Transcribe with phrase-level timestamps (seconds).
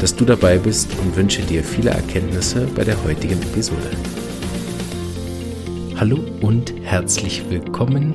[0.00, 3.90] dass du dabei bist und wünsche dir viele Erkenntnisse bei der heutigen Episode.
[5.96, 8.14] Hallo und herzlich willkommen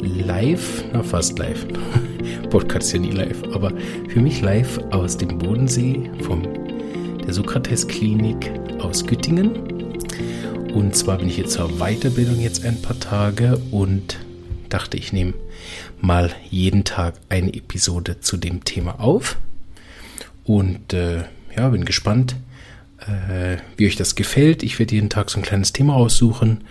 [0.00, 1.66] live, na fast live.
[2.50, 3.72] Podcast ja nie live, aber
[4.08, 6.42] für mich live aus dem Bodensee vom
[7.24, 9.52] der Sokrates Klinik aus Güttingen.
[10.74, 14.18] Und zwar bin ich jetzt zur Weiterbildung jetzt ein paar Tage und
[14.68, 15.34] dachte, ich nehme
[16.00, 19.36] mal jeden Tag eine Episode zu dem Thema auf.
[20.44, 21.24] Und äh,
[21.56, 22.36] ja, bin gespannt,
[23.00, 24.62] äh, wie euch das gefällt.
[24.62, 26.64] Ich werde jeden Tag so ein kleines Thema aussuchen,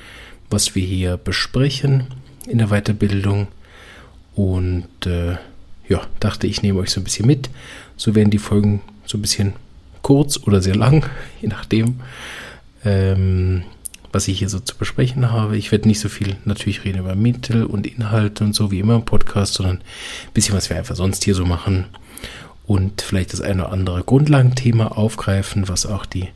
[0.50, 2.08] was wir hier besprechen
[2.48, 3.48] in der Weiterbildung.
[4.36, 5.36] Und äh,
[5.88, 7.50] ja, dachte ich nehme euch so ein bisschen mit.
[7.98, 9.54] So werden die Folgen so ein bisschen
[10.02, 11.06] kurz oder sehr lang,
[11.42, 12.02] je nachdem,
[12.84, 13.64] ähm,
[14.12, 15.58] was ich hier so zu besprechen habe.
[15.58, 18.96] Ich werde nicht so viel natürlich reden über Mittel und Inhalte und so wie immer
[18.96, 21.86] im Podcast, sondern ein bisschen, was wir einfach sonst hier so machen
[22.66, 26.30] und vielleicht das eine oder andere Grundlagenthema aufgreifen, was auch die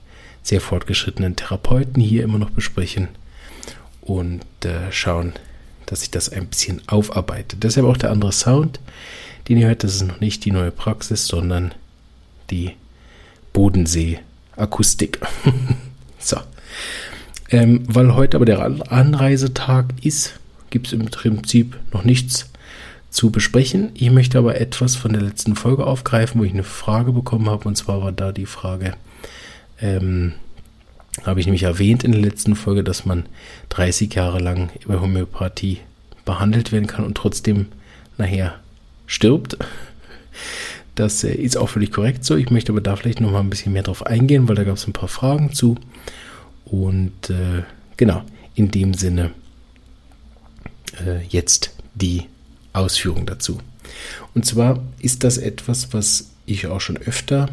[0.43, 3.09] sehr fortgeschrittenen Therapeuten hier immer noch besprechen
[4.01, 5.33] und äh, schauen,
[5.85, 7.57] dass ich das ein bisschen aufarbeite.
[7.57, 8.79] Deshalb auch der andere Sound,
[9.47, 11.73] den ihr hört, das ist noch nicht die neue Praxis, sondern
[12.49, 12.71] die
[13.53, 15.19] Bodensee-Akustik.
[16.19, 16.37] so.
[17.49, 20.39] Ähm, weil heute aber der Anreisetag ist,
[20.69, 22.49] gibt es im Prinzip noch nichts
[23.15, 23.91] zu besprechen.
[23.93, 27.65] Ich möchte aber etwas von der letzten Folge aufgreifen, wo ich eine Frage bekommen habe.
[27.65, 28.93] Und zwar war da die Frage,
[29.79, 30.33] ähm,
[31.23, 33.25] habe ich nämlich erwähnt in der letzten Folge, dass man
[33.69, 35.79] 30 Jahre lang über Homöopathie
[36.25, 37.67] behandelt werden kann und trotzdem
[38.17, 38.55] nachher
[39.07, 39.57] stirbt.
[40.95, 42.35] Das äh, ist auch völlig korrekt so.
[42.35, 44.75] Ich möchte aber da vielleicht noch mal ein bisschen mehr drauf eingehen, weil da gab
[44.75, 45.77] es ein paar Fragen zu.
[46.65, 47.63] Und äh,
[47.95, 48.23] genau,
[48.55, 49.31] in dem Sinne
[51.05, 52.25] äh, jetzt die
[52.75, 53.59] Ausführung dazu.
[54.33, 57.49] Und zwar ist das etwas, was ich auch schon öfter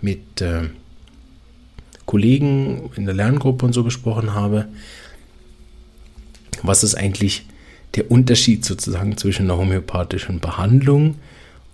[0.00, 0.62] mit äh,
[2.06, 4.66] Kollegen in der Lerngruppe und so besprochen habe.
[6.62, 7.46] Was ist eigentlich
[7.94, 11.16] der Unterschied sozusagen zwischen einer homöopathischen Behandlung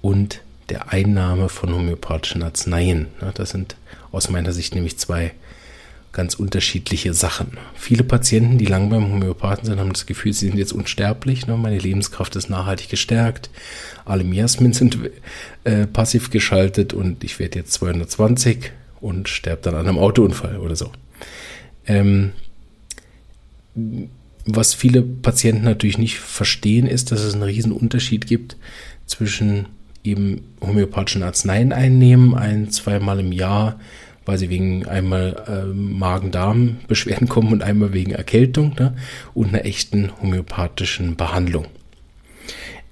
[0.02, 3.06] und der Einnahme von homöopathischen Arzneien?
[3.34, 3.76] Das sind
[4.12, 5.32] aus meiner Sicht nämlich zwei
[6.12, 7.58] ganz unterschiedliche Sachen.
[7.74, 11.46] Viele Patienten, die lang beim Homöopathen sind, haben das Gefühl, sie sind jetzt unsterblich.
[11.46, 11.56] Ne?
[11.56, 13.50] Meine Lebenskraft ist nachhaltig gestärkt.
[14.04, 14.98] Alle Miasmen sind
[15.64, 20.76] äh, passiv geschaltet und ich werde jetzt 220 und sterbe dann an einem Autounfall oder
[20.76, 20.90] so.
[21.86, 22.32] Ähm,
[24.44, 28.56] was viele Patienten natürlich nicht verstehen, ist, dass es einen riesen Unterschied gibt
[29.06, 29.66] zwischen
[30.04, 33.78] eben homöopathischen Arzneien einnehmen, ein, zweimal im Jahr
[34.28, 38.94] weil sie wegen einmal äh, Magen-Darm-Beschwerden kommen und einmal wegen Erkältung ne?
[39.32, 41.64] und einer echten homöopathischen Behandlung.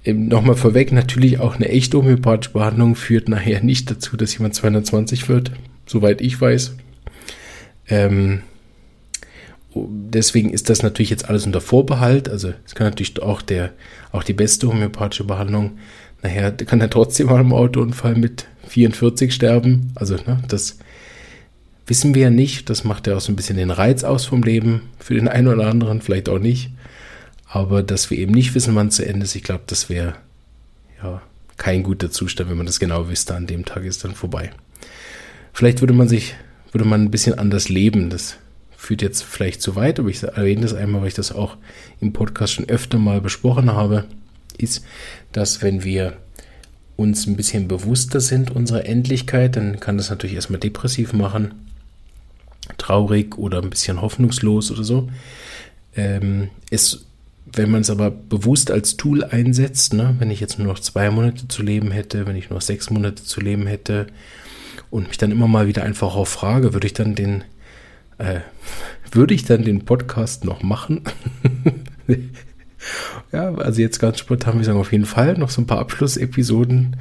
[0.03, 4.55] Ähm, Nochmal vorweg, natürlich auch eine echte homöopathische Behandlung führt nachher nicht dazu, dass jemand
[4.55, 5.51] 220 wird,
[5.85, 6.75] soweit ich weiß.
[7.87, 8.41] Ähm,
[9.75, 12.29] deswegen ist das natürlich jetzt alles unter Vorbehalt.
[12.29, 13.73] Also es kann natürlich auch der,
[14.11, 15.77] auch die beste homöopathische Behandlung
[16.23, 19.91] nachher kann er trotzdem mal im Autounfall mit 44 sterben.
[19.93, 20.79] Also ne, das
[21.87, 22.69] wissen wir ja nicht.
[22.69, 24.81] Das macht ja auch so ein bisschen den Reiz aus vom Leben.
[24.99, 26.69] Für den einen oder anderen vielleicht auch nicht.
[27.49, 30.15] Aber dass wir eben nicht wissen, wann es zu Ende ist, ich glaube, das wäre
[31.01, 31.21] ja
[31.55, 33.33] kein guter Zustand, wenn man das genau wüsste.
[33.33, 34.51] An dem Tag ist dann vorbei.
[35.53, 36.35] Vielleicht würde man sich,
[36.71, 38.09] würde man ein bisschen anders leben.
[38.09, 38.35] Das
[38.75, 41.57] führt jetzt vielleicht zu weit, aber ich erwähne das einmal, weil ich das auch
[41.99, 44.05] im Podcast schon öfter mal besprochen habe,
[44.57, 44.85] ist,
[45.31, 46.17] dass wenn wir
[46.95, 51.66] uns ein bisschen bewusster sind unserer Endlichkeit, dann kann das natürlich erstmal depressiv machen
[52.77, 55.09] traurig oder ein bisschen hoffnungslos oder so.
[55.95, 57.05] Ähm, es,
[57.45, 61.09] wenn man es aber bewusst als Tool einsetzt, ne, wenn ich jetzt nur noch zwei
[61.09, 64.07] Monate zu leben hätte, wenn ich nur noch sechs Monate zu leben hätte
[64.89, 67.43] und mich dann immer mal wieder einfach auch frage, würde ich dann den,
[68.17, 68.41] äh,
[69.11, 71.01] würde ich dann den Podcast noch machen?
[73.31, 76.97] ja, also jetzt ganz spontan, wir sagen auf jeden Fall noch so ein paar Abschlussepisoden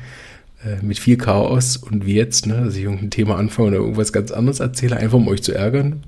[0.67, 4.13] äh, mit viel Chaos und wie jetzt, ne, dass ich irgendein Thema anfange oder irgendwas
[4.13, 6.03] ganz anderes erzähle, einfach um euch zu ärgern.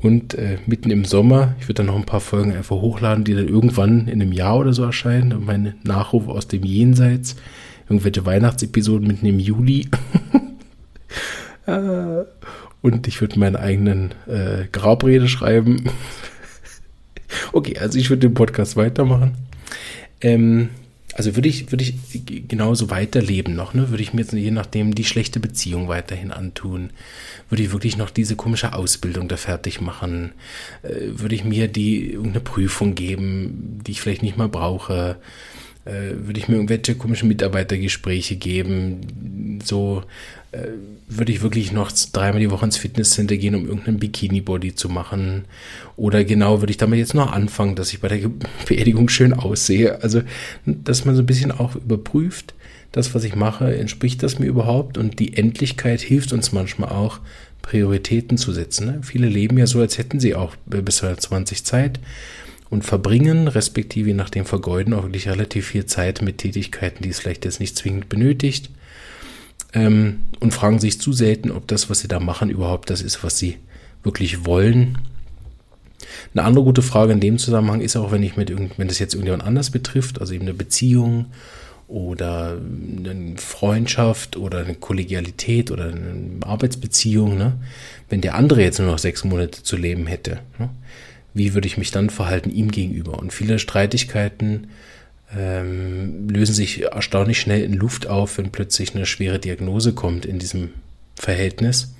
[0.00, 3.34] Und äh, mitten im Sommer, ich würde dann noch ein paar Folgen einfach hochladen, die
[3.34, 5.32] dann irgendwann in einem Jahr oder so erscheinen.
[5.32, 7.34] Und meine Nachrufe aus dem Jenseits,
[7.88, 9.88] irgendwelche Weihnachtsepisoden mitten im Juli.
[11.66, 12.24] Äh,
[12.80, 15.90] und ich würde meinen eigenen äh, Grabrede schreiben.
[17.52, 19.34] okay, also ich würde den Podcast weitermachen.
[20.22, 20.70] Ähm,
[21.18, 23.90] also würde ich, würde ich genauso weiterleben noch, ne?
[23.90, 26.90] Würde ich mir jetzt je nachdem die schlechte Beziehung weiterhin antun?
[27.50, 30.30] Würde ich wirklich noch diese komische Ausbildung da fertig machen?
[30.84, 35.16] Äh, würde ich mir die irgendeine Prüfung geben, die ich vielleicht nicht mal brauche?
[35.84, 39.60] Äh, würde ich mir irgendwelche komischen Mitarbeitergespräche geben.
[39.64, 40.02] So
[40.52, 40.68] äh,
[41.08, 45.44] würde ich wirklich noch dreimal die Woche ins Fitnesscenter gehen, um irgendeinen Bikini-Body zu machen.
[45.96, 48.30] Oder genau würde ich damit jetzt noch anfangen, dass ich bei der
[48.68, 50.02] Beerdigung schön aussehe.
[50.02, 50.22] Also,
[50.66, 52.54] dass man so ein bisschen auch überprüft,
[52.92, 54.98] das, was ich mache, entspricht das mir überhaupt?
[54.98, 57.20] Und die Endlichkeit hilft uns manchmal auch,
[57.62, 58.86] Prioritäten zu setzen.
[58.86, 59.00] Ne?
[59.02, 62.00] Viele leben ja so, als hätten sie auch bis 20 Zeit
[62.70, 67.20] und verbringen, respektive nach dem vergeuden, auch wirklich relativ viel Zeit mit Tätigkeiten, die es
[67.20, 68.70] vielleicht jetzt nicht zwingend benötigt
[69.72, 73.22] ähm, und fragen sich zu selten, ob das, was sie da machen, überhaupt das ist,
[73.24, 73.56] was sie
[74.02, 74.98] wirklich wollen.
[76.34, 79.14] Eine andere gute Frage in dem Zusammenhang ist auch, wenn ich mit wenn das jetzt
[79.14, 81.26] irgendjemand anders betrifft, also eben eine Beziehung
[81.86, 87.54] oder eine Freundschaft oder eine Kollegialität oder eine Arbeitsbeziehung, ne?
[88.08, 90.70] wenn der andere jetzt nur noch sechs Monate zu leben hätte, ne?
[91.34, 93.18] Wie würde ich mich dann verhalten ihm gegenüber?
[93.18, 94.68] Und viele Streitigkeiten
[95.36, 100.38] ähm, lösen sich erstaunlich schnell in Luft auf, wenn plötzlich eine schwere Diagnose kommt in
[100.38, 100.70] diesem
[101.14, 101.94] Verhältnis.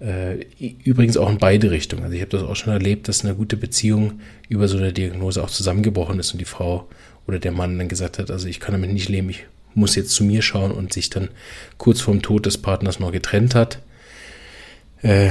[0.00, 0.46] Äh,
[0.82, 2.04] übrigens auch in beide Richtungen.
[2.04, 5.42] Also ich habe das auch schon erlebt, dass eine gute Beziehung über so eine Diagnose
[5.42, 6.88] auch zusammengebrochen ist und die Frau
[7.26, 10.10] oder der Mann dann gesagt hat, also ich kann damit nicht leben, ich muss jetzt
[10.10, 11.28] zu mir schauen und sich dann
[11.78, 13.78] kurz vorm Tod des Partners noch getrennt hat.
[15.02, 15.30] Äh,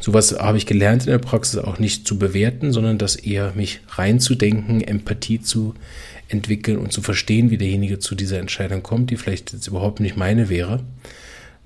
[0.00, 3.80] Sowas habe ich gelernt in der Praxis auch nicht zu bewerten, sondern das eher mich
[3.88, 5.74] reinzudenken, Empathie zu
[6.28, 10.16] entwickeln und zu verstehen, wie derjenige zu dieser Entscheidung kommt, die vielleicht jetzt überhaupt nicht
[10.16, 10.80] meine wäre.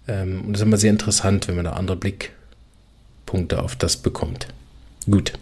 [0.06, 4.48] Ähm, und das ist immer sehr interessant, wenn man da andere Blickpunkte auf das bekommt.
[5.10, 5.32] Gut.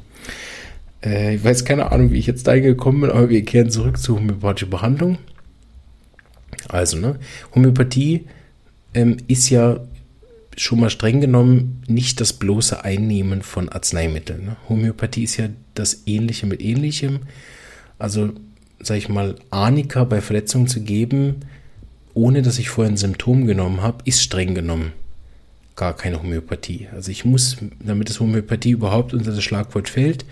[1.05, 3.99] Äh, ich weiß keine Ahnung, wie ich jetzt da gekommen bin, aber wir kehren zurück
[3.99, 5.19] zur homöopathischen Behandlung.
[6.69, 7.19] Also, ne,
[7.55, 8.27] Homöopathie
[8.95, 9.81] ähm, ist ja
[10.57, 14.45] schon mal streng genommen nicht das bloße Einnehmen von Arzneimitteln.
[14.45, 14.57] Ne?
[14.69, 17.21] Homöopathie ist ja das Ähnliche mit Ähnlichem.
[17.99, 18.33] Also,
[18.81, 21.37] sage ich mal, Arnika bei Verletzungen zu geben,
[22.15, 24.93] ohne dass ich vorher ein Symptom genommen habe, ist streng genommen
[25.77, 26.89] gar keine Homöopathie.
[26.93, 30.25] Also ich muss, damit das Homöopathie überhaupt unter das Schlagwort fällt,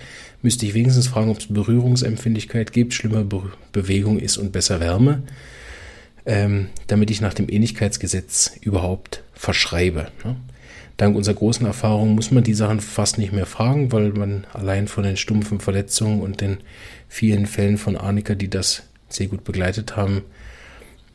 [0.43, 3.43] müsste ich wenigstens fragen, ob es Berührungsempfindlichkeit gibt, schlimmer Be
[3.73, 5.23] Bewegung ist und besser Wärme,
[6.26, 10.09] ähm, damit ich nach dem Ähnlichkeitsgesetz überhaupt verschreibe.
[10.25, 10.37] Ne?
[10.97, 14.87] Dank unserer großen Erfahrung muss man die Sachen fast nicht mehr fragen, weil man allein
[14.87, 16.59] von den stumpfen Verletzungen und den
[17.09, 20.23] vielen Fällen von Arnika, die das sehr gut begleitet haben,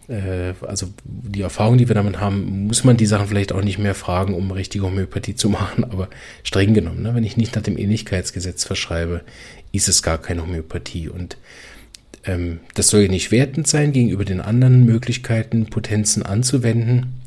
[0.09, 3.77] äh, also die Erfahrung, die wir damit haben, muss man die Sachen vielleicht auch nicht
[3.77, 6.09] mehr fragen, um richtige Homöopathie zu machen, aber
[6.43, 7.15] streng genommen, ne?
[7.15, 9.21] wenn ich nicht nach dem Ähnlichkeitsgesetz verschreibe,
[9.71, 11.37] ist es gar keine Homöopathie und
[12.25, 17.19] ähm, das soll nicht wertend sein gegenüber den anderen Möglichkeiten, Potenzen anzuwenden.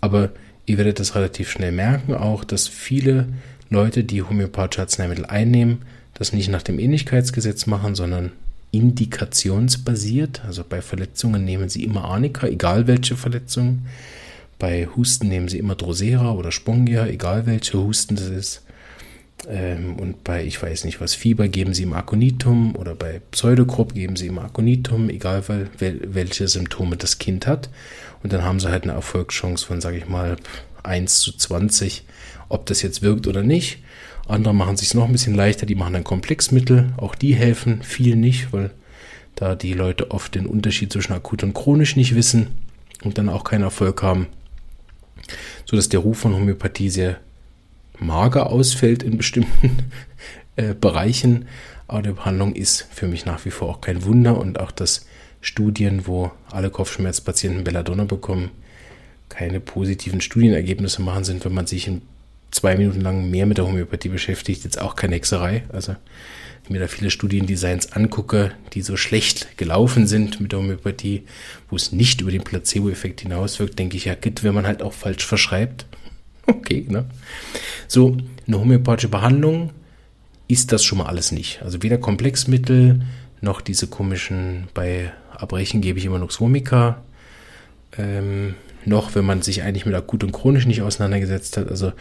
[0.00, 0.30] Aber
[0.66, 3.28] ihr werdet das relativ schnell merken, auch, dass viele
[3.70, 5.82] Leute, die homöopathische Arzneimittel einnehmen,
[6.14, 8.32] das nicht nach dem Ähnlichkeitsgesetz machen, sondern
[8.70, 10.44] indikationsbasiert.
[10.44, 13.86] Also bei Verletzungen nehmen sie immer Arnika, egal welche Verletzungen.
[14.58, 18.62] Bei Husten nehmen sie immer Drosera oder Spongia, egal welche Husten das ist.
[19.48, 23.94] Ähm, und bei, ich weiß nicht was, Fieber geben sie im Aconitum oder bei Pseudokrupp
[23.94, 25.44] geben sie im Aconitum, egal
[25.78, 27.68] welche Symptome das Kind hat.
[28.22, 30.36] Und dann haben sie halt eine Erfolgschance von, sage ich mal,
[30.82, 32.04] 1 zu 20,
[32.48, 33.78] ob das jetzt wirkt oder nicht.
[34.26, 36.92] Andere machen sich noch ein bisschen leichter, die machen dann Komplexmittel.
[36.96, 38.70] Auch die helfen viel nicht, weil
[39.34, 42.48] da die Leute oft den Unterschied zwischen akut und chronisch nicht wissen
[43.02, 44.28] und dann auch keinen Erfolg haben.
[45.66, 47.18] So dass der Ruf von Homöopathie sehr
[47.98, 49.78] mager ausfällt in bestimmten
[50.56, 51.46] äh, Bereichen.
[51.86, 55.06] Aber die Behandlung ist für mich nach wie vor auch kein Wunder und auch das
[55.40, 58.50] Studien, wo alle Kopfschmerzpatienten Belladonna bekommen,
[59.28, 62.02] keine positiven Studienergebnisse machen, sind, wenn man sich in
[62.50, 65.64] zwei Minuten lang mehr mit der Homöopathie beschäftigt, jetzt auch keine Hexerei.
[65.70, 65.96] Also
[66.62, 71.24] ich mir da viele Studiendesigns angucke, die so schlecht gelaufen sind mit der Homöopathie,
[71.68, 74.94] wo es nicht über den Placebo-Effekt hinauswirkt, denke ich, ja, geht, wenn man halt auch
[74.94, 75.84] falsch verschreibt.
[76.64, 77.06] Okay, ne?
[77.88, 79.70] So, eine homöopathische Behandlung
[80.48, 81.62] ist das schon mal alles nicht.
[81.62, 83.00] Also weder Komplexmittel
[83.40, 87.02] noch diese komischen bei Erbrechen gebe ich immer Noxomica.
[87.96, 91.68] Ähm, noch, wenn man sich eigentlich mit akut und chronisch nicht auseinandergesetzt hat.
[91.68, 91.92] Also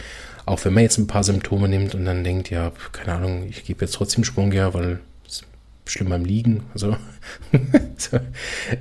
[0.45, 3.63] auch wenn man jetzt ein paar Symptome nimmt und dann denkt, ja, keine Ahnung, ich
[3.63, 5.43] gebe jetzt trotzdem Sprunggear, weil es
[5.85, 6.97] schlimm beim Liegen, also
[7.97, 8.19] so,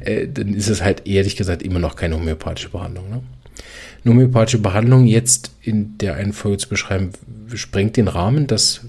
[0.00, 3.10] äh, dann ist es halt ehrlich gesagt immer noch keine homöopathische Behandlung.
[3.10, 3.22] Ne?
[4.10, 7.10] Homöopathische Behandlung jetzt in der einen Folge zu beschreiben,
[7.54, 8.46] sprengt den Rahmen.
[8.46, 8.80] Das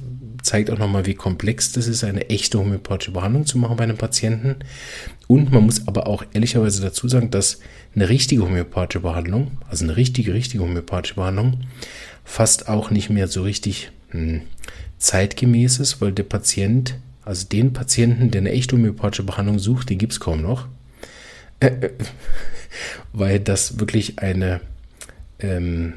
[0.41, 3.97] zeigt auch nochmal, wie komplex das ist, eine echte homöopathische Behandlung zu machen bei einem
[3.97, 4.57] Patienten.
[5.27, 7.59] Und man muss aber auch ehrlicherweise dazu sagen, dass
[7.95, 11.61] eine richtige homöopathische Behandlung, also eine richtige, richtige homöopathische Behandlung,
[12.25, 14.41] fast auch nicht mehr so richtig hm,
[14.97, 19.97] zeitgemäß ist, weil der Patient, also den Patienten, der eine echte homöopathische Behandlung sucht, den
[19.97, 20.67] gibt es kaum noch.
[21.59, 21.89] Äh, äh,
[23.13, 24.59] weil das wirklich eine
[25.39, 25.93] ähm,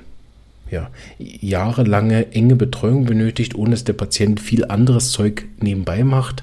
[0.71, 6.43] ja, jahrelange enge Betreuung benötigt, ohne dass der Patient viel anderes Zeug nebenbei macht.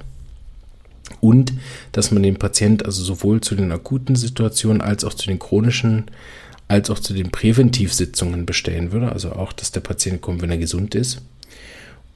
[1.19, 1.53] Und
[1.91, 6.05] dass man den Patient also sowohl zu den akuten Situationen als auch zu den chronischen,
[6.67, 9.11] als auch zu den Präventivsitzungen bestellen würde.
[9.11, 11.21] Also auch, dass der Patient kommt, wenn er gesund ist.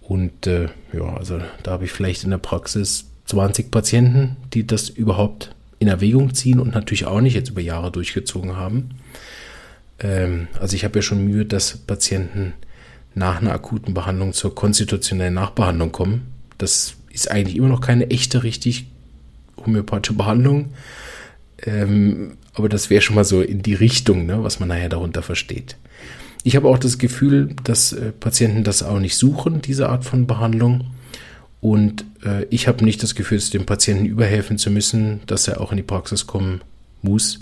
[0.01, 4.87] Und äh, ja, also da habe ich vielleicht in der Praxis 20 Patienten, die das
[4.89, 8.91] überhaupt in Erwägung ziehen und natürlich auch nicht jetzt über Jahre durchgezogen haben.
[9.99, 12.53] Ähm, also ich habe ja schon Mühe, dass Patienten
[13.15, 16.33] nach einer akuten Behandlung zur konstitutionellen Nachbehandlung kommen.
[16.57, 18.87] Das ist eigentlich immer noch keine echte, richtig
[19.65, 20.69] homöopathische Behandlung.
[21.65, 25.23] Ähm, aber das wäre schon mal so in die Richtung, ne, was man nachher darunter
[25.23, 25.77] versteht.
[26.43, 30.27] Ich habe auch das Gefühl, dass äh, Patienten das auch nicht suchen, diese Art von
[30.27, 30.91] Behandlung.
[31.59, 35.71] Und äh, ich habe nicht das Gefühl, dem Patienten überhelfen zu müssen, dass er auch
[35.71, 36.61] in die Praxis kommen
[37.01, 37.39] muss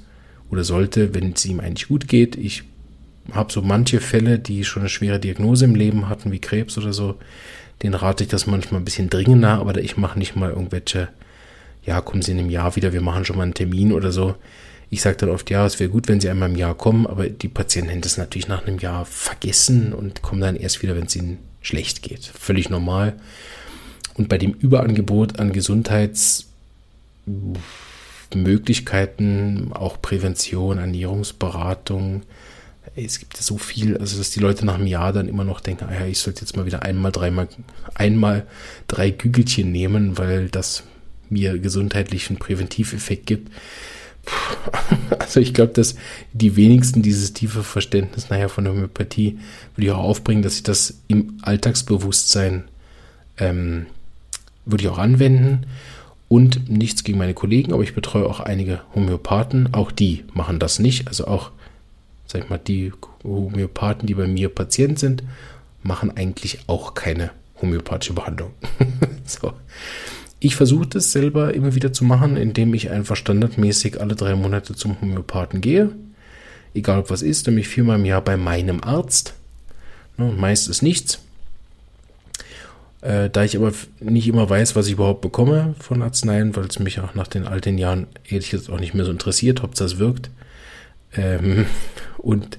[0.49, 2.35] oder sollte, wenn es ihm eigentlich gut geht.
[2.35, 2.63] Ich
[3.31, 6.93] habe so manche Fälle, die schon eine schwere Diagnose im Leben hatten, wie Krebs oder
[6.93, 7.15] so,
[7.83, 11.09] den rate ich das manchmal ein bisschen dringender, aber ich mache nicht mal irgendwelche,
[11.85, 14.35] ja, kommen Sie in einem Jahr wieder, wir machen schon mal einen Termin oder so.
[14.89, 17.27] Ich sage dann oft, ja, es wäre gut, wenn Sie einmal im Jahr kommen, aber
[17.27, 21.05] die Patienten haben das natürlich nach einem Jahr vergessen und kommen dann erst wieder, wenn
[21.05, 22.25] es ihnen schlecht geht.
[22.25, 23.13] Völlig normal.
[24.13, 25.51] Und bei dem Überangebot an
[28.29, 32.23] Gesundheitsmöglichkeiten, auch Prävention, Ernährungsberatung,
[32.95, 35.85] es gibt so viel, also dass die Leute nach einem Jahr dann immer noch denken,
[35.89, 37.47] ah ja, ich sollte jetzt mal wieder einmal, dreimal,
[37.93, 38.47] einmal
[38.87, 40.83] drei Gügelchen nehmen, weil das
[41.29, 43.51] mir gesundheitlichen Präventiveffekt gibt.
[45.19, 45.95] Also ich glaube, dass
[46.33, 49.37] die wenigsten dieses tiefe Verständnis nachher von Homöopathie
[49.75, 52.65] würde ich auch aufbringen, dass ich das im Alltagsbewusstsein
[53.37, 53.87] ähm,
[54.65, 55.65] würde ich auch anwenden.
[56.27, 59.73] Und nichts gegen meine Kollegen, aber ich betreue auch einige Homöopathen.
[59.73, 61.07] Auch die machen das nicht.
[61.07, 61.51] Also auch,
[62.25, 62.91] sag ich mal, die
[63.23, 65.23] Homöopathen, die bei mir Patient sind,
[65.83, 68.51] machen eigentlich auch keine homöopathische Behandlung.
[69.25, 69.53] so.
[70.39, 74.75] Ich versuche das selber immer wieder zu machen, indem ich einfach standardmäßig alle drei Monate
[74.75, 75.91] zum Homöopathen gehe.
[76.73, 79.33] Egal ob was ist, nämlich viermal im Jahr bei meinem Arzt.
[80.17, 81.19] Ne, meist ist nichts.
[83.05, 86.79] Äh, da ich aber nicht immer weiß, was ich überhaupt bekomme von Arzneien, weil es
[86.79, 89.99] mich auch nach den alten Jahren ehrlich gesagt auch nicht mehr so interessiert, ob das
[89.99, 90.31] wirkt.
[91.15, 91.67] Ähm,
[92.17, 92.57] und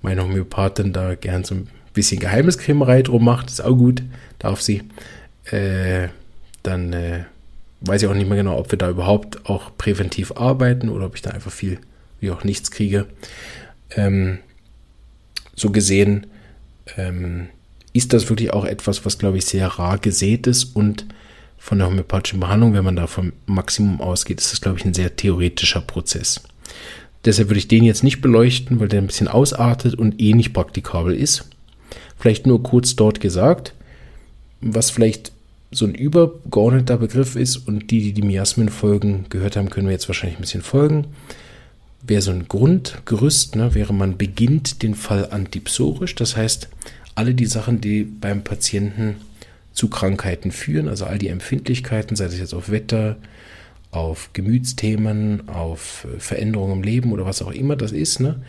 [0.00, 4.02] meine Homöopathin da gern so ein bisschen Geheimniskrämerei drum macht, ist auch gut,
[4.38, 4.84] darf sie.
[5.50, 6.08] Äh,
[6.62, 7.24] dann äh,
[7.82, 11.14] weiß ich auch nicht mehr genau, ob wir da überhaupt auch präventiv arbeiten oder ob
[11.14, 11.78] ich da einfach viel
[12.20, 13.04] wie auch nichts kriege.
[13.90, 14.38] Ähm,
[15.54, 16.26] so gesehen
[16.96, 17.48] ähm,
[17.94, 21.06] ist das wirklich auch etwas, was, glaube ich, sehr rar gesät ist und
[21.56, 24.92] von der homöopathischen Behandlung, wenn man da vom Maximum ausgeht, ist das, glaube ich, ein
[24.92, 26.42] sehr theoretischer Prozess.
[27.24, 30.52] Deshalb würde ich den jetzt nicht beleuchten, weil der ein bisschen ausartet und eh nicht
[30.52, 31.48] praktikabel ist.
[32.18, 33.72] Vielleicht nur kurz dort gesagt,
[34.60, 35.32] was vielleicht
[35.70, 40.08] so ein übergeordneter Begriff ist und die, die die Miasmen-Folgen gehört haben, können wir jetzt
[40.08, 41.06] wahrscheinlich ein bisschen folgen.
[42.02, 46.68] Wäre so ein Grundgerüst, ne, wäre man beginnt den Fall antipsorisch, das heißt,
[47.14, 49.16] alle die Sachen, die beim Patienten
[49.72, 53.16] zu Krankheiten führen, also all die Empfindlichkeiten, sei es jetzt auf Wetter,
[53.90, 58.42] auf Gemütsthemen, auf äh, Veränderungen im Leben oder was auch immer das ist, ne?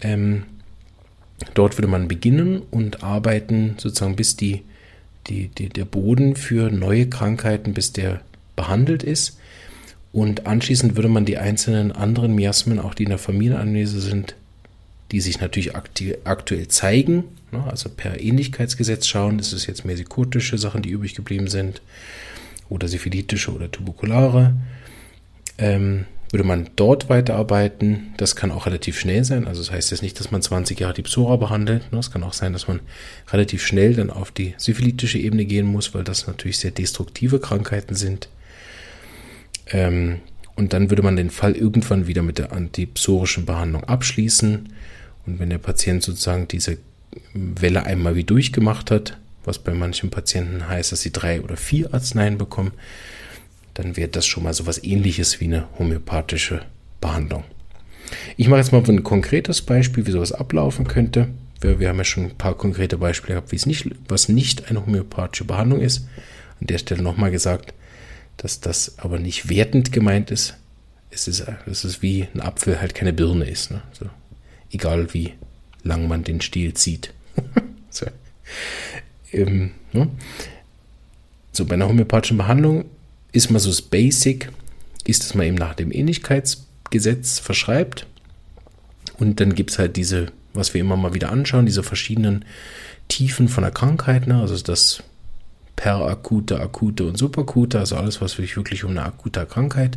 [0.00, 0.44] Ähm,
[1.54, 4.62] dort würde man beginnen und arbeiten sozusagen bis die,
[5.26, 8.20] die, die, der Boden für neue Krankheiten, bis der
[8.56, 9.38] behandelt ist.
[10.12, 14.36] Und anschließend würde man die einzelnen anderen Miasmen, auch die in der Familienanamnese sind,
[15.12, 20.82] die sich natürlich aktuell zeigen, ne, also per Ähnlichkeitsgesetz schauen, ist es jetzt mesikotische Sachen,
[20.82, 21.80] die übrig geblieben sind,
[22.68, 24.54] oder syphilitische oder tuberkulare.
[25.56, 29.46] Ähm, würde man dort weiterarbeiten, das kann auch relativ schnell sein.
[29.46, 31.90] Also das heißt jetzt nicht, dass man 20 Jahre die Psora behandelt.
[31.90, 31.98] Ne?
[31.98, 32.80] Es kann auch sein, dass man
[33.32, 37.94] relativ schnell dann auf die syphilitische Ebene gehen muss, weil das natürlich sehr destruktive Krankheiten
[37.94, 38.28] sind.
[39.68, 40.20] Ähm,
[40.54, 44.68] und dann würde man den Fall irgendwann wieder mit der antipsorischen Behandlung abschließen
[45.28, 46.78] und wenn der Patient sozusagen diese
[47.34, 51.92] Welle einmal wie durchgemacht hat, was bei manchen Patienten heißt, dass sie drei oder vier
[51.92, 52.72] Arzneien bekommen,
[53.74, 56.62] dann wäre das schon mal so was ähnliches wie eine homöopathische
[57.02, 57.44] Behandlung.
[58.38, 61.28] Ich mache jetzt mal ein konkretes Beispiel, wie sowas ablaufen könnte.
[61.60, 64.70] Wir, wir haben ja schon ein paar konkrete Beispiele gehabt, wie es nicht, was nicht
[64.70, 66.08] eine homöopathische Behandlung ist.
[66.60, 67.74] An der Stelle nochmal gesagt,
[68.38, 70.56] dass das aber nicht wertend gemeint ist.
[71.10, 73.70] Es ist, es ist wie ein Apfel halt keine Birne ist.
[73.70, 73.82] Ne?
[73.92, 74.06] So,
[74.70, 75.34] egal wie
[75.82, 77.12] lang man den Stiel zieht.
[77.90, 78.06] so.
[79.32, 80.08] Ähm, ne?
[81.52, 82.86] so, bei einer homöopathischen Behandlung
[83.32, 84.50] ist man so das Basic,
[85.04, 88.06] ist, dass man eben nach dem Ähnlichkeitsgesetz verschreibt.
[89.18, 92.44] Und dann gibt es halt diese, was wir immer mal wieder anschauen, diese verschiedenen
[93.08, 94.26] Tiefen von der Krankheit.
[94.26, 94.40] Ne?
[94.40, 95.02] Also das
[95.76, 99.96] perakute, akute und superakute, also alles, was sich wirklich um eine akute Krankheit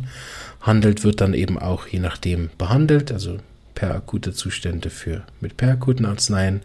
[0.60, 3.12] handelt, wird dann eben auch je nachdem behandelt.
[3.12, 3.38] Also
[3.82, 6.62] perakute Zustände für mit perakuten Arzneien,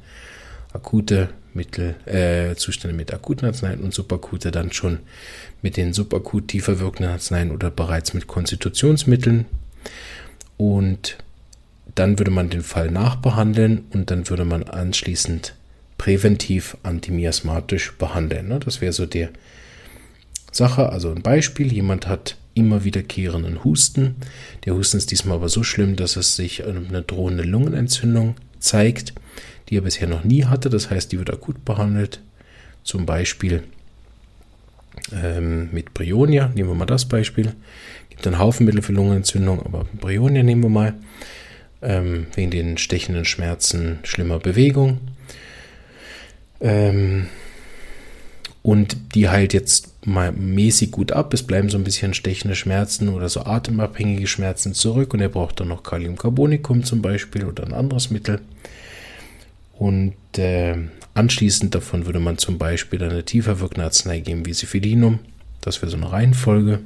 [0.72, 5.00] akute Mittel, äh, Zustände mit akuten Arzneien und subakute dann schon
[5.64, 9.46] mit den subakut tiefer wirkenden Arzneien oder bereits mit Konstitutionsmitteln.
[10.58, 11.18] Und
[11.96, 15.56] dann würde man den Fall nachbehandeln und dann würde man anschließend
[15.98, 18.48] präventiv antimiasmatisch behandeln.
[18.48, 18.60] Ne?
[18.60, 19.30] Das wäre so der
[20.52, 20.90] Sache.
[20.90, 24.16] Also ein Beispiel, jemand hat immer wiederkehrenden Husten.
[24.66, 29.14] Der Husten ist diesmal aber so schlimm, dass es sich eine drohende Lungenentzündung zeigt,
[29.70, 30.70] die er bisher noch nie hatte.
[30.70, 32.22] Das heißt, die wird akut behandelt.
[32.84, 33.64] Zum Beispiel
[35.14, 36.52] ähm, mit Brionia.
[36.54, 37.48] Nehmen wir mal das Beispiel.
[37.48, 40.94] Es gibt einen Haufen Mittel für Lungenentzündung, aber Brionia nehmen wir mal.
[41.80, 44.98] Ähm, wegen den stechenden Schmerzen, schlimmer Bewegung.
[46.60, 47.28] Ähm,
[48.68, 51.34] und die heilt jetzt mal mäßig gut ab.
[51.34, 55.14] Es bleiben so ein bisschen stechende Schmerzen oder so atemabhängige Schmerzen zurück.
[55.14, 58.42] Und er braucht dann noch Kaliumcarbonicum zum Beispiel oder ein anderes Mittel.
[59.72, 60.76] Und äh,
[61.14, 65.20] anschließend davon würde man zum Beispiel eine tiefer wirkende Arznei geben wie Sifilinum.
[65.62, 66.82] Das wäre so eine Reihenfolge.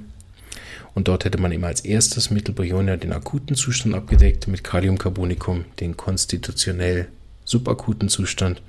[0.93, 5.65] Und dort hätte man immer als erstes Mittel Brionia den akuten Zustand abgedeckt, mit Kaliumcarbonicum
[5.79, 7.07] den konstitutionell
[7.43, 8.61] subakuten Zustand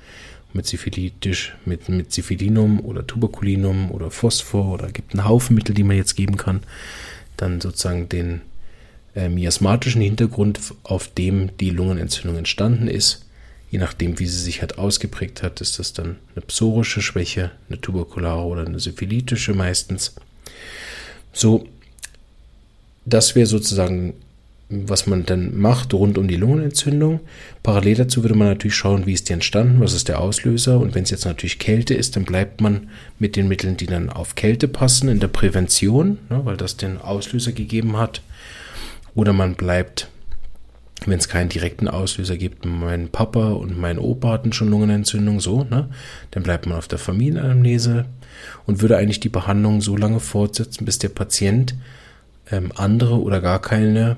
[0.55, 5.85] mit Syphilitisch, mit, mit Syphilinum oder Tuberkulinum oder Phosphor oder gibt einen Haufen Mittel, die
[5.85, 6.61] man jetzt geben kann.
[7.37, 8.43] Dann sozusagen den
[9.15, 13.27] äh, miasmatischen Hintergrund, auf dem die Lungenentzündung entstanden ist.
[13.71, 17.81] Je nachdem, wie sie sich halt ausgeprägt hat, ist das dann eine psorische Schwäche, eine
[17.81, 20.15] tuberkulare oder eine syphilitische meistens.
[21.33, 21.67] So,
[23.05, 24.15] das wäre sozusagen
[24.73, 27.21] was man dann macht rund um die Lungenentzündung.
[27.63, 30.81] Parallel dazu würde man natürlich schauen, wie ist die entstanden, was ist der Auslöser.
[30.81, 34.09] Und wenn es jetzt natürlich Kälte ist, dann bleibt man mit den Mitteln, die dann
[34.09, 38.23] auf Kälte passen, in der Prävention, ne, weil das den Auslöser gegeben hat.
[39.15, 40.09] Oder man bleibt,
[41.05, 45.65] wenn es keinen direkten Auslöser gibt, mein Papa und mein Opa hatten schon Lungenentzündung, so,
[45.65, 45.89] ne,
[46.31, 48.07] dann bleibt man auf der Familienanamnese
[48.65, 51.75] und würde eigentlich die Behandlung so lange fortsetzen, bis der Patient
[52.51, 54.17] ähm, andere oder gar keine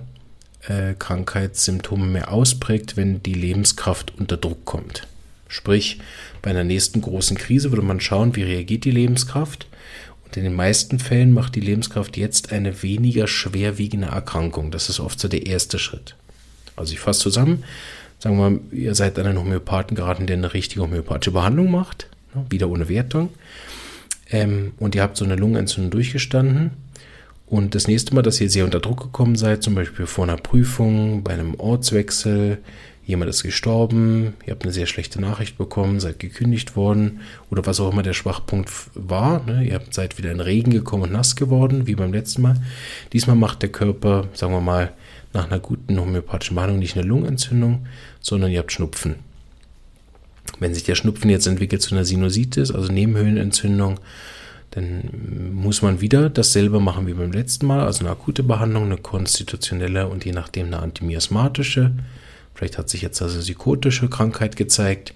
[0.68, 5.06] äh, Krankheitssymptome mehr ausprägt, wenn die Lebenskraft unter Druck kommt.
[5.48, 6.00] Sprich,
[6.42, 9.66] bei einer nächsten großen Krise würde man schauen, wie reagiert die Lebenskraft.
[10.24, 14.70] Und in den meisten Fällen macht die Lebenskraft jetzt eine weniger schwerwiegende Erkrankung.
[14.70, 16.16] Das ist oft so der erste Schritt.
[16.76, 17.64] Also ich fasse zusammen.
[18.18, 22.08] Sagen wir ihr seid an einen Homöopathen geraten, der eine richtige homöopathische Behandlung macht.
[22.50, 23.28] Wieder ohne Wertung.
[24.30, 26.72] Ähm, und ihr habt so eine Lungenentzündung durchgestanden
[27.46, 30.36] und das nächste Mal, dass ihr sehr unter Druck gekommen seid, zum Beispiel vor einer
[30.36, 32.58] Prüfung, bei einem Ortswechsel,
[33.06, 37.80] jemand ist gestorben, ihr habt eine sehr schlechte Nachricht bekommen, seid gekündigt worden oder was
[37.80, 39.44] auch immer der Schwachpunkt war.
[39.44, 39.64] Ne?
[39.64, 42.56] Ihr seid wieder in Regen gekommen und nass geworden, wie beim letzten Mal.
[43.12, 44.92] Diesmal macht der Körper, sagen wir mal,
[45.34, 47.86] nach einer guten homöopathischen Behandlung nicht eine Lungenentzündung,
[48.20, 49.16] sondern ihr habt Schnupfen.
[50.60, 53.98] Wenn sich der Schnupfen jetzt entwickelt zu einer Sinusitis, also Nebenhöhlenentzündung,
[54.74, 58.96] dann muss man wieder dasselbe machen wie beim letzten Mal, also eine akute Behandlung, eine
[58.96, 61.92] konstitutionelle und je nachdem eine antimiasmatische.
[62.54, 65.14] Vielleicht hat sich jetzt also psychotische Krankheit gezeigt.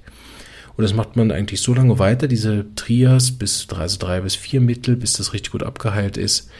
[0.76, 4.60] Und das macht man eigentlich so lange weiter, diese Trias, bis also drei bis vier
[4.60, 6.50] Mittel, bis das richtig gut abgeheilt ist,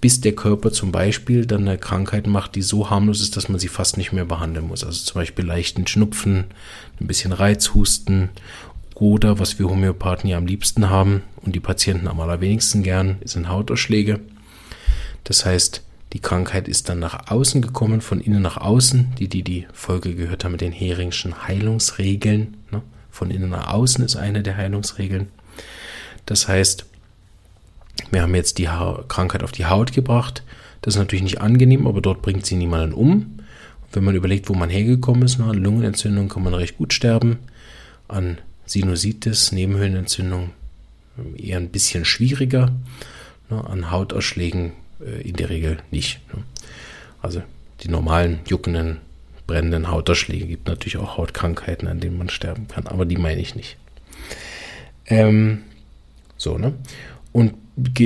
[0.00, 3.58] bis der Körper zum Beispiel dann eine Krankheit macht, die so harmlos ist, dass man
[3.58, 4.84] sie fast nicht mehr behandeln muss.
[4.84, 6.44] Also zum Beispiel leichten Schnupfen,
[7.00, 8.28] ein bisschen Reizhusten
[8.94, 13.48] oder was wir Homöopathen ja am liebsten haben und die Patienten am allerwenigsten gern, sind
[13.48, 14.20] Hautausschläge.
[15.24, 19.42] Das heißt, die Krankheit ist dann nach außen gekommen, von innen nach außen, die, die
[19.42, 22.56] die Folge gehört haben mit den Heringschen Heilungsregeln.
[22.70, 22.82] Ne?
[23.10, 25.28] Von innen nach außen ist eine der Heilungsregeln.
[26.26, 26.86] Das heißt,
[28.12, 30.44] wir haben jetzt die ha Krankheit auf die Haut gebracht.
[30.82, 33.38] Das ist natürlich nicht angenehm, aber dort bringt sie niemanden um.
[33.92, 37.38] wenn man überlegt, wo man hergekommen ist, an Lungenentzündung kann man recht gut sterben.
[38.08, 40.50] An Sinusitis, Nebenhöhlenentzündung
[41.36, 42.72] eher ein bisschen schwieriger.
[43.50, 46.20] Ne, an Hautausschlägen äh, in der Regel nicht.
[46.34, 46.42] Ne.
[47.20, 47.42] Also
[47.82, 48.98] die normalen juckenden
[49.46, 50.46] brennenden Hautausschläge.
[50.46, 53.76] Gibt natürlich auch Hautkrankheiten, an denen man sterben kann, aber die meine ich nicht.
[55.06, 55.62] Ähm,
[56.36, 56.74] so, ne?
[57.32, 57.54] Und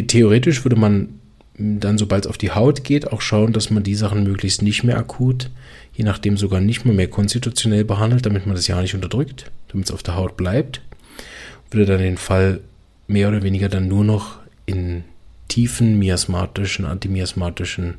[0.08, 1.20] theoretisch würde man
[1.56, 4.84] dann, sobald es auf die Haut geht, auch schauen, dass man die Sachen möglichst nicht
[4.84, 5.50] mehr akut,
[5.98, 9.88] je nachdem sogar nicht mal mehr konstitutionell behandelt, damit man das ja nicht unterdrückt, damit
[9.88, 10.80] es auf der Haut bleibt.
[11.72, 12.60] Würde dann den Fall
[13.08, 15.02] mehr oder weniger dann nur noch in
[15.48, 17.94] tiefen miasmatischen, antimiasmatischen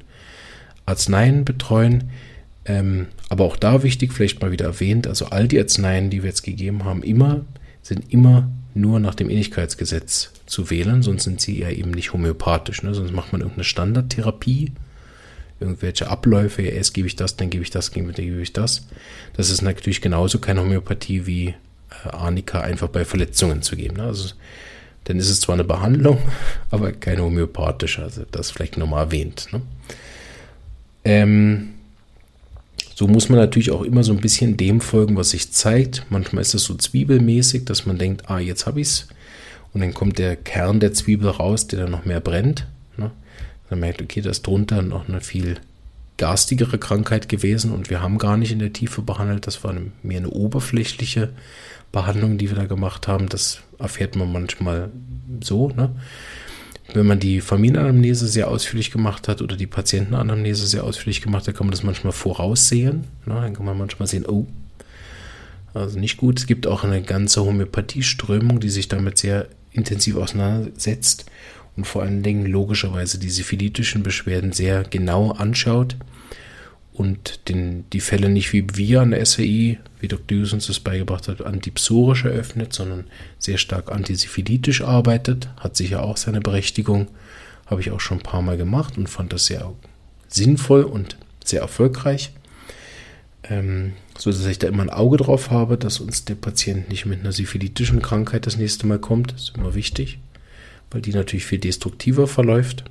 [0.86, 2.12] Arzneien betreuen.
[2.64, 6.30] Ähm, aber auch da wichtig, vielleicht mal wieder erwähnt, also all die Arzneien, die wir
[6.30, 7.42] jetzt gegeben haben, immer,
[7.82, 12.82] sind immer nur nach dem Ähnlichkeitsgesetz zu wählen, sonst sind sie ja eben nicht homöopathisch.
[12.82, 12.94] Ne?
[12.94, 14.72] Sonst macht man irgendeine Standardtherapie,
[15.60, 18.88] irgendwelche Abläufe, erst gebe ich das, dann gebe ich das, dann gebe ich das.
[19.34, 23.98] Das ist natürlich genauso keine Homöopathie wie äh, Arnika einfach bei Verletzungen zu geben.
[23.98, 24.04] Ne?
[24.04, 24.30] Also,
[25.06, 26.20] dann ist es zwar eine Behandlung,
[26.72, 29.48] aber keine homöopathische, also das vielleicht nochmal erwähnt.
[29.52, 29.62] Ne?
[31.04, 31.70] Ähm,
[32.96, 36.06] so muss man natürlich auch immer so ein bisschen dem folgen, was sich zeigt.
[36.10, 39.08] Manchmal ist es so zwiebelmäßig, dass man denkt, ah, jetzt habe ich es.
[39.74, 42.66] Und dann kommt der Kern der Zwiebel raus, der dann noch mehr brennt.
[43.70, 43.72] Ne?
[43.72, 45.60] Dann merkt, okay, das ist drunter noch eine viel
[46.18, 49.48] garstigere Krankheit gewesen und wir haben gar nicht in der Tiefe behandelt.
[49.48, 51.30] Das war mehr eine oberflächliche
[51.92, 53.30] Behandlung, die wir da gemacht haben.
[53.30, 54.92] Das erfährt man manchmal
[55.42, 55.70] so.
[55.70, 55.92] Ne?
[56.94, 61.56] wenn man die Familienanamnese sehr ausführlich gemacht hat oder die Patientenanamnese sehr ausführlich gemacht hat,
[61.56, 63.06] kann man das manchmal voraussehen.
[63.26, 64.48] Na, dann kann man manchmal sehen, oh,
[65.74, 66.40] also nicht gut.
[66.40, 71.26] Es gibt auch eine ganze Homöopathieströmung, die sich damit sehr intensiv auseinandersetzt
[71.80, 75.96] und vor allen Dingen logischerweise die syphilitischen Beschwerden sehr genau anschaut
[76.92, 80.40] und den, die Fälle nicht wie wir an der SWI, wie Dr.
[80.40, 83.06] Hughes uns das beigebracht hat, antipsorisch eröffnet, sondern
[83.38, 85.48] sehr stark antisyphilitisch arbeitet.
[85.56, 87.08] Hat sicher auch seine Berechtigung.
[87.66, 89.72] Habe ich auch schon ein paar Mal gemacht und fand das sehr
[90.28, 91.16] sinnvoll und
[91.46, 92.34] sehr erfolgreich.
[93.44, 97.06] Ähm, so dass ich da immer ein Auge drauf habe, dass uns der Patient nicht
[97.06, 99.32] mit einer syphilitischen Krankheit das nächste Mal kommt.
[99.32, 100.20] Das ist immer wichtig,
[100.92, 102.84] weil die natürlich viel destruktiver verläuft.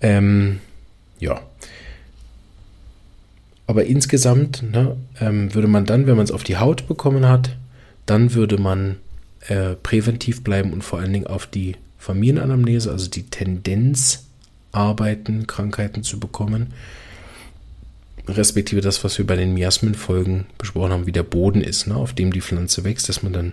[0.00, 0.60] Ähm,
[1.18, 1.42] ja,
[3.70, 7.56] aber insgesamt ne, ähm, würde man dann, wenn man es auf die Haut bekommen hat,
[8.04, 8.96] dann würde man
[9.46, 14.24] äh, präventiv bleiben und vor allen Dingen auf die Familienanamnese, also die Tendenz
[14.72, 16.72] arbeiten, Krankheiten zu bekommen,
[18.26, 22.12] respektive das, was wir bei den Miasmenfolgen besprochen haben, wie der Boden ist, ne, auf
[22.12, 23.52] dem die Pflanze wächst, dass man dann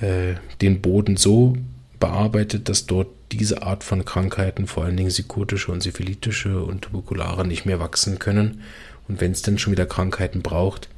[0.00, 1.56] äh, den Boden so
[1.98, 7.46] bearbeitet, dass dort diese Art von Krankheiten, vor allen Dingen psychotische und syphilitische und tuberkulare,
[7.46, 8.62] nicht mehr wachsen können
[9.08, 10.88] und wenn es dann schon wieder Krankheiten braucht,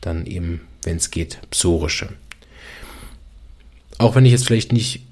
[0.00, 2.08] dann eben, wenn es geht, psorische.
[3.98, 5.06] Auch wenn ich jetzt vielleicht nicht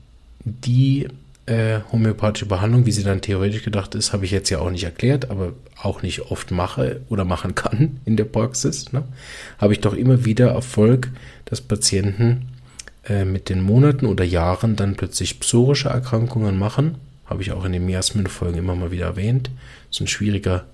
[0.45, 1.07] die
[1.47, 4.85] äh, homöopathische Behandlung, wie sie dann theoretisch gedacht ist, habe ich jetzt ja auch nicht
[4.85, 9.05] erklärt, aber auch nicht oft mache oder machen kann in der Praxis, ne,
[9.59, 11.11] habe ich doch immer wieder Erfolg,
[11.45, 12.49] dass Patienten
[13.09, 16.97] äh, mit den Monaten oder Jahren dann plötzlich psorische Erkrankungen machen.
[17.27, 19.51] Habe ich auch in den Miasmen-Folgen immer mal wieder erwähnt.
[19.89, 20.67] Das ist ein schwieriger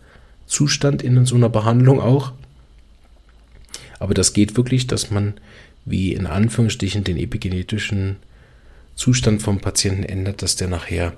[0.47, 2.33] Zustand in so einer Behandlung auch.
[3.99, 5.35] Aber das geht wirklich, dass man
[5.85, 8.17] wie in Anführungsstrichen den epigenetischen
[8.95, 11.13] Zustand vom Patienten ändert, dass der nachher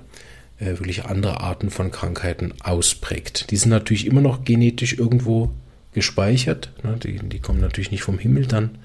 [0.59, 3.51] äh, wirklich andere Arten von Krankheiten ausprägt.
[3.51, 5.51] Die sind natürlich immer noch genetisch irgendwo
[5.93, 6.71] gespeichert.
[6.83, 6.97] Ne?
[7.01, 8.77] Die, die kommen natürlich nicht vom Himmel dann.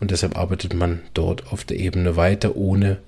[0.00, 2.98] Und deshalb arbeitet man dort auf der Ebene weiter, ohne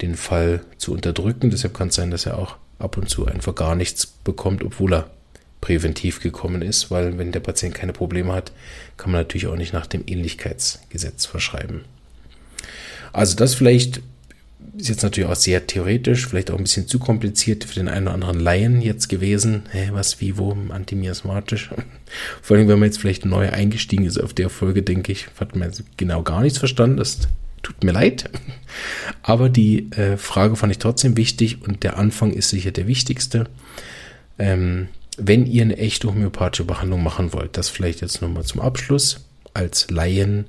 [0.00, 1.50] den Fall zu unterdrücken.
[1.50, 4.94] Deshalb kann es sein, dass er auch ab und zu einfach gar nichts bekommt, obwohl
[4.94, 5.10] er
[5.60, 8.52] präventiv gekommen ist, weil wenn der Patient keine Probleme hat,
[8.96, 11.84] kann man natürlich auch nicht nach dem Ähnlichkeitsgesetz verschreiben.
[13.12, 14.00] Also das vielleicht
[14.76, 18.06] ist jetzt natürlich auch sehr theoretisch, vielleicht auch ein bisschen zu kompliziert für den einen
[18.06, 19.64] oder anderen Laien jetzt gewesen.
[19.70, 21.70] Hä, was, wie, wo, antimiasmatisch.
[22.42, 25.56] Vor allem, wenn man jetzt vielleicht neu eingestiegen ist auf der Folge, denke ich, hat
[25.56, 26.96] man genau gar nichts verstanden.
[26.96, 27.28] Das
[27.62, 28.30] tut mir leid.
[29.22, 33.46] Aber die äh, Frage fand ich trotzdem wichtig und der Anfang ist sicher der wichtigste.
[34.38, 39.26] Ähm, wenn ihr eine echte homöopathische Behandlung machen wollt, das vielleicht jetzt nochmal zum Abschluss,
[39.52, 40.46] als Laien,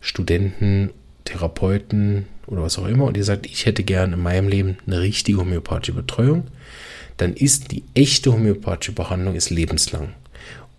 [0.00, 0.90] Studenten,
[1.26, 5.00] Therapeuten oder was auch immer, und ihr sagt, ich hätte gern in meinem Leben eine
[5.00, 6.44] richtige homöopathische Betreuung,
[7.18, 10.14] dann ist die echte homöopathische Behandlung ist lebenslang.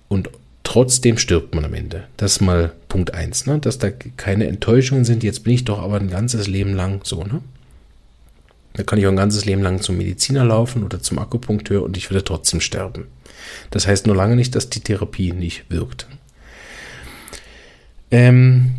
[0.08, 0.30] Und
[0.64, 2.08] trotzdem stirbt man am Ende.
[2.18, 3.60] Das ist mal Punkt 1, ne?
[3.60, 5.24] dass da keine Enttäuschungen sind.
[5.24, 7.24] Jetzt bin ich doch aber ein ganzes Leben lang so.
[7.24, 7.42] Ne?
[8.74, 11.98] Da kann ich auch ein ganzes Leben lang zum Mediziner laufen oder zum Akupunkteur und
[11.98, 13.08] ich würde trotzdem sterben.
[13.72, 16.08] Das heißt nur lange nicht, dass die Therapie nicht wirkt.
[18.12, 18.76] Ähm,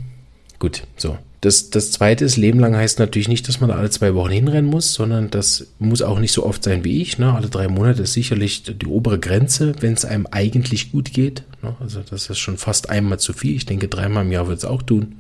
[0.59, 1.19] gut, so.
[1.41, 4.33] Das, das zweite ist, Leben lang heißt natürlich nicht, dass man da alle zwei Wochen
[4.33, 7.19] hinrennen muss, sondern das muss auch nicht so oft sein wie ich.
[7.19, 7.33] Ne?
[7.33, 11.45] Alle drei Monate ist sicherlich die obere Grenze, wenn es einem eigentlich gut geht.
[11.63, 11.77] Ne?
[11.79, 13.55] Also das ist schon fast einmal zu viel.
[13.55, 15.17] Ich denke, dreimal im Jahr wird es auch tun.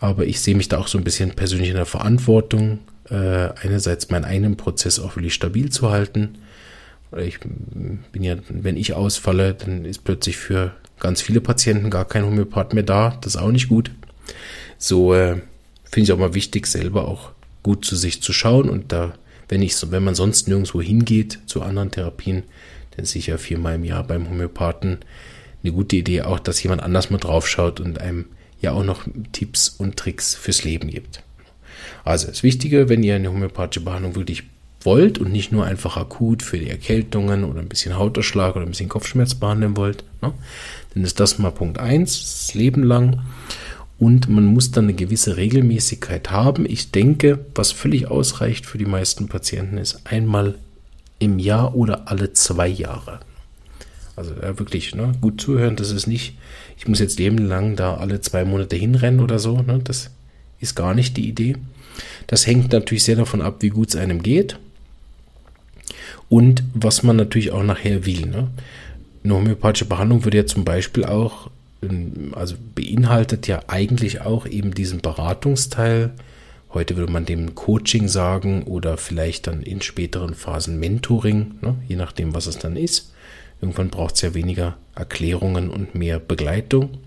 [0.00, 4.10] Aber ich sehe mich da auch so ein bisschen persönlich in der Verantwortung, äh, einerseits
[4.10, 6.38] meinen eigenen Prozess auch wirklich stabil zu halten.
[7.16, 12.24] Ich bin ja, wenn ich ausfalle, dann ist plötzlich für ganz viele Patienten gar kein
[12.24, 13.16] Homöopath mehr da.
[13.20, 13.92] Das ist auch nicht gut
[14.82, 15.36] so äh,
[15.84, 17.30] finde ich auch mal wichtig, selber auch
[17.62, 19.14] gut zu sich zu schauen und da,
[19.48, 22.42] wenn ich wenn man sonst nirgendwo hingeht zu anderen Therapien,
[22.96, 24.98] dann sicher viermal im Jahr beim Homöopathen
[25.62, 28.24] eine gute Idee auch, dass jemand anders mal drauf schaut und einem
[28.60, 31.22] ja auch noch Tipps und Tricks fürs Leben gibt.
[32.04, 34.42] Also das Wichtige, wenn ihr eine homöopathische Behandlung wirklich
[34.80, 38.70] wollt und nicht nur einfach akut für die Erkältungen oder ein bisschen Hauterschlag oder ein
[38.70, 40.32] bisschen Kopfschmerz behandeln wollt, ne,
[40.92, 43.20] dann ist das mal Punkt 1, das Leben lang
[44.02, 46.66] und man muss dann eine gewisse Regelmäßigkeit haben.
[46.68, 50.56] Ich denke, was völlig ausreicht für die meisten Patienten ist einmal
[51.20, 53.20] im Jahr oder alle zwei Jahre.
[54.16, 56.36] Also ja, wirklich ne, gut zuhören, das ist nicht,
[56.76, 59.62] ich muss jetzt lebenlang da alle zwei Monate hinrennen oder so.
[59.62, 60.10] Ne, das
[60.58, 61.54] ist gar nicht die Idee.
[62.26, 64.58] Das hängt natürlich sehr davon ab, wie gut es einem geht
[66.28, 68.26] und was man natürlich auch nachher will.
[68.26, 68.50] Ne.
[69.22, 71.51] Eine homöopathische Behandlung würde ja zum Beispiel auch
[72.32, 76.12] also beinhaltet ja eigentlich auch eben diesen Beratungsteil.
[76.72, 81.96] Heute würde man dem Coaching sagen oder vielleicht dann in späteren Phasen Mentoring, ne, je
[81.96, 83.12] nachdem, was es dann ist.
[83.60, 86.98] Irgendwann braucht es ja weniger Erklärungen und mehr Begleitung.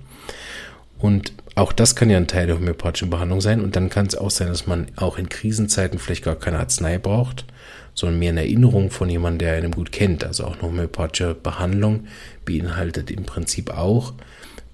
[0.98, 3.62] Und auch das kann ja ein Teil der homöopathischen Behandlung sein.
[3.62, 6.98] Und dann kann es auch sein, dass man auch in Krisenzeiten vielleicht gar keine Arznei
[6.98, 7.46] braucht,
[7.94, 10.24] sondern mehr eine Erinnerung von jemandem, der einen gut kennt.
[10.24, 12.08] Also auch eine homöopathische Behandlung
[12.46, 14.14] beinhaltet im Prinzip auch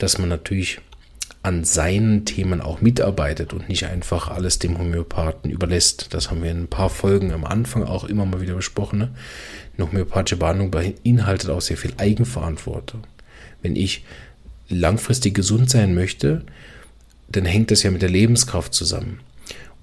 [0.01, 0.79] dass man natürlich
[1.43, 6.13] an seinen Themen auch mitarbeitet und nicht einfach alles dem Homöopathen überlässt.
[6.13, 8.99] Das haben wir in ein paar Folgen am Anfang auch immer mal wieder besprochen.
[8.99, 9.09] Ne?
[9.77, 13.01] Eine homöopathische Behandlung beinhaltet auch sehr viel Eigenverantwortung.
[13.63, 14.03] Wenn ich
[14.69, 16.43] langfristig gesund sein möchte,
[17.29, 19.19] dann hängt das ja mit der Lebenskraft zusammen.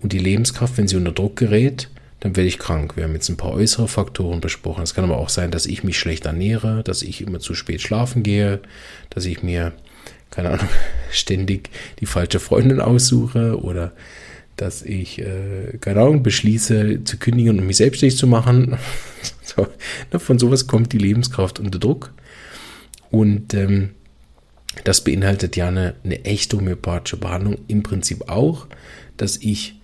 [0.00, 1.88] Und die Lebenskraft, wenn sie unter Druck gerät,
[2.20, 2.96] dann werde ich krank.
[2.96, 4.82] Wir haben jetzt ein paar äußere Faktoren besprochen.
[4.82, 7.80] Es kann aber auch sein, dass ich mich schlecht ernähre, dass ich immer zu spät
[7.80, 8.60] schlafen gehe,
[9.10, 9.72] dass ich mir
[10.30, 10.68] keine Ahnung,
[11.10, 13.92] ständig die falsche Freundin aussuche oder
[14.56, 18.76] dass ich, äh, keine Ahnung, beschließe zu kündigen und mich selbstständig zu machen.
[19.42, 19.68] so,
[20.12, 22.12] ne, von sowas kommt die Lebenskraft unter Druck.
[23.10, 23.90] Und ähm,
[24.84, 28.66] das beinhaltet ja eine, eine echte homöopathische Behandlung im Prinzip auch,
[29.16, 29.80] dass ich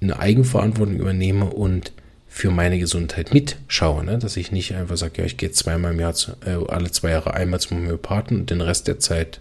[0.00, 1.92] eine Eigenverantwortung übernehme und
[2.28, 4.04] für meine Gesundheit mitschaue.
[4.04, 4.18] Ne?
[4.18, 7.10] Dass ich nicht einfach sage, ja, ich gehe zweimal im Jahr, zu, äh, alle zwei
[7.10, 9.40] Jahre einmal zum Homöopathen und den Rest der Zeit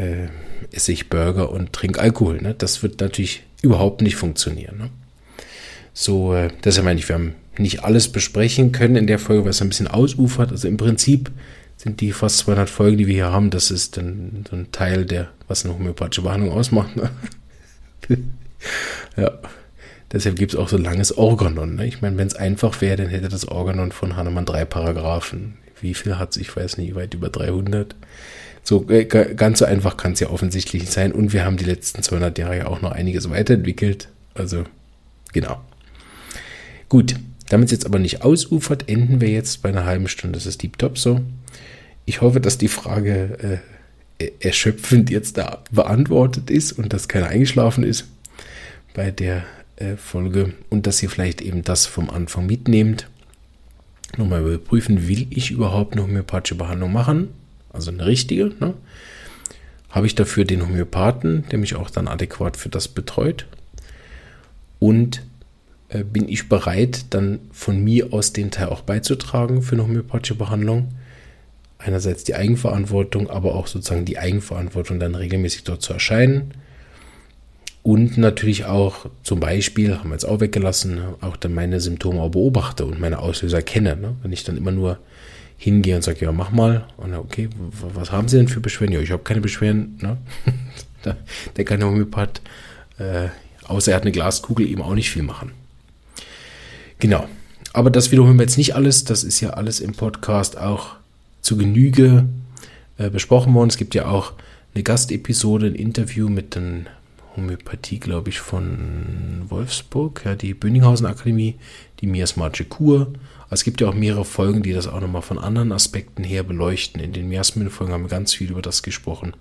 [0.00, 0.28] äh,
[0.72, 2.40] esse ich Burger und trinke Alkohol.
[2.40, 2.54] Ne?
[2.56, 4.78] Das wird natürlich überhaupt nicht funktionieren.
[4.78, 4.90] Ne?
[5.92, 9.50] So, äh, deshalb meine ich, wir haben nicht alles besprechen können in der Folge, weil
[9.50, 10.50] es ein bisschen ausufert.
[10.50, 11.30] Also im Prinzip
[11.76, 15.04] sind die fast 200 Folgen, die wir hier haben, das ist dann so ein Teil
[15.04, 16.96] der, was eine homöopathische Behandlung ausmacht.
[16.96, 17.10] Ne?
[19.16, 19.32] ja.
[20.12, 21.76] Deshalb gibt es auch so langes Organon.
[21.76, 21.86] Ne?
[21.86, 25.54] Ich meine, wenn es einfach wäre, dann hätte das Organon von Hahnemann drei Paragraphen.
[25.80, 26.36] Wie viel hat es?
[26.36, 27.94] Ich weiß nicht, weit über 300.
[28.62, 31.12] So äh, ganz so einfach kann es ja offensichtlich nicht sein.
[31.12, 34.08] Und wir haben die letzten 200 Jahre ja auch noch einiges weiterentwickelt.
[34.34, 34.64] Also
[35.32, 35.60] genau.
[36.88, 37.16] Gut,
[37.48, 40.38] damit es jetzt aber nicht ausufert, enden wir jetzt bei einer halben Stunde.
[40.38, 41.20] Das ist Deep Top so.
[42.04, 43.60] Ich hoffe, dass die Frage
[44.18, 48.06] äh, erschöpfend jetzt da beantwortet ist und dass keiner eingeschlafen ist
[48.94, 49.44] bei der
[49.76, 53.08] äh, Folge und dass ihr vielleicht eben das vom Anfang mitnehmt.
[54.16, 57.28] Nochmal überprüfen, will ich überhaupt eine homöopathische Behandlung machen?
[57.72, 58.74] Also eine richtige, ne?
[59.90, 63.46] habe ich dafür den Homöopathen, der mich auch dann adäquat für das betreut.
[64.78, 65.22] Und
[65.88, 70.36] äh, bin ich bereit, dann von mir aus den Teil auch beizutragen für eine homöopathische
[70.36, 70.88] Behandlung.
[71.78, 76.52] Einerseits die Eigenverantwortung, aber auch sozusagen die Eigenverantwortung, dann regelmäßig dort zu erscheinen.
[77.82, 82.30] Und natürlich auch zum Beispiel, haben wir jetzt auch weggelassen, auch dann meine Symptome auch
[82.30, 83.96] beobachte und meine Auslöser kenne.
[83.96, 84.14] Ne?
[84.22, 84.98] Wenn ich dann immer nur
[85.60, 86.86] hingehe und sage, ja, mach mal.
[86.96, 87.50] Und okay,
[87.94, 88.94] was haben Sie denn für Beschwerden?
[88.94, 89.98] Ja, ich habe keine Beschwerden.
[90.00, 90.16] Ne?
[91.56, 92.40] der kann der Homöopath,
[92.98, 93.28] äh,
[93.66, 95.52] außer er hat eine Glaskugel, eben auch nicht viel machen.
[96.98, 97.28] Genau.
[97.74, 99.04] Aber das wiederholen wir jetzt nicht alles.
[99.04, 100.96] Das ist ja alles im Podcast auch
[101.42, 102.24] zu Genüge
[102.96, 103.68] äh, besprochen worden.
[103.68, 104.32] Es gibt ja auch
[104.74, 106.86] eine Gastepisode, ein Interview mit den
[107.36, 111.56] Homöopathie, glaube ich, von Wolfsburg, ja, die Bönninghausen Akademie,
[112.00, 113.12] die miasmatische Kur
[113.50, 117.00] es gibt ja auch mehrere Folgen, die das auch nochmal von anderen Aspekten her beleuchten.
[117.00, 119.34] In den Miasmin-Folgen haben wir ganz viel über das gesprochen.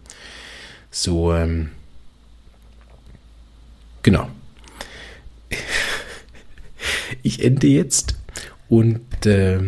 [0.92, 1.70] So, ähm,
[4.04, 4.30] genau.
[7.22, 8.16] Ich ende jetzt
[8.70, 9.60] und äh,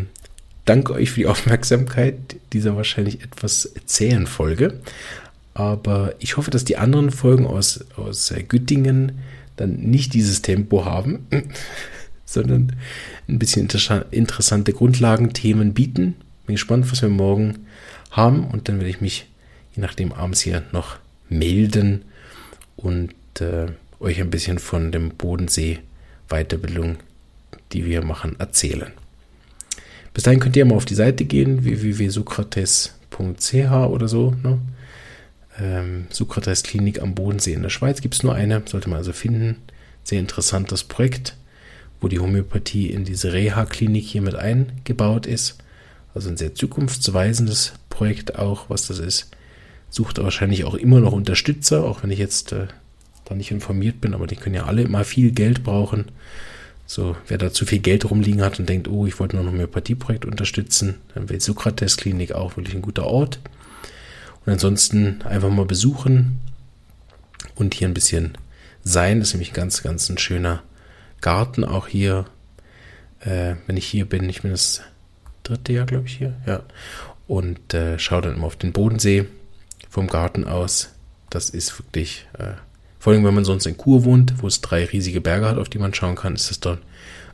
[0.64, 2.16] danke euch für die Aufmerksamkeit
[2.54, 4.80] dieser wahrscheinlich etwas zähen Folge.
[5.54, 9.20] Aber ich hoffe, dass die anderen Folgen aus, aus Güttingen
[9.58, 11.28] dann nicht dieses Tempo haben,
[12.34, 12.76] sondern
[13.28, 16.16] ein bisschen inter interessante Grundlagenthemen bieten.
[16.46, 17.66] Bin gespannt, was wir morgen
[18.10, 19.28] haben und dann werde ich mich
[19.76, 20.98] je nachdem abends hier noch
[21.30, 22.04] melden
[22.76, 23.68] und äh,
[24.00, 25.80] euch ein bisschen von dem Bodensee
[26.30, 26.98] Weiterbildung,
[27.72, 28.92] die wir machen, erzählen.
[30.14, 34.36] Bis dahin könnt ihr mal auf die Seite gehen, www.sokrates.ch oder so.
[34.44, 34.60] Ne?
[35.60, 39.14] Ähm, Sokrates Klinik am Bodensee in der Schweiz gibt es nur eine, sollte man also
[39.14, 39.58] finden.
[40.04, 41.36] Sehr interessantes Projekt,
[42.02, 45.60] wo die Homöopathie in diese Reha-Klinik hier mit eingebaut ist.
[46.14, 49.30] Also ein sehr zukunftsweisendes Projekt auch, was das ist.
[49.90, 52.68] Sucht wahrscheinlich auch immer noch Unterstützer, auch wenn ich jetzt äh,
[53.26, 56.06] da nicht informiert bin, aber die können ja alle immer viel Geld brauchen.
[56.88, 59.52] So, wer da zu viel Geld rumliegen hat und denkt, oh, ich wollte noch ein
[59.52, 63.40] Homöopathieprojekt unterstützen, dann wäre Sokrates Klinik auch wirklich ein guter Ort.
[64.46, 66.40] Und ansonsten einfach mal besuchen
[67.56, 68.38] und hier ein bisschen
[68.84, 69.20] sein.
[69.20, 70.64] Das ist nämlich ganz, ganz ein schöner
[71.22, 72.26] Garten auch hier.
[73.20, 74.82] Äh, wenn ich hier bin, ich bin das
[75.44, 76.64] dritte Jahr, glaube ich, hier, ja.
[77.28, 79.26] Und äh, schaue dann immer auf den Bodensee
[79.90, 80.90] vom Garten aus.
[81.30, 82.54] Das ist wirklich, äh,
[83.00, 85.70] vor allem wenn man sonst in Kur wohnt, wo es drei riesige Berge hat, auf
[85.70, 86.80] die man schauen kann, ist das dann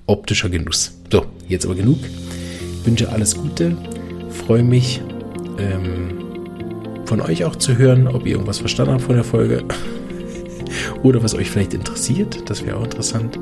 [0.06, 0.94] optischer Genuss.
[1.12, 2.00] So, jetzt aber genug.
[2.04, 3.76] Ich wünsche alles Gute,
[4.30, 5.02] freue mich
[5.58, 6.18] ähm,
[7.06, 9.64] von euch auch zu hören, ob ihr irgendwas verstanden habt von der Folge
[11.04, 12.50] oder was euch vielleicht interessiert.
[12.50, 13.40] Das wäre auch interessant,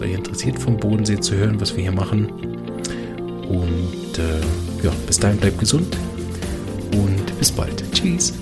[0.00, 2.30] was euch interessiert vom Bodensee zu hören, was wir hier machen.
[3.48, 5.96] Und äh, ja, bis dahin bleibt gesund
[6.92, 7.84] und bis bald.
[7.92, 8.32] Tschüss.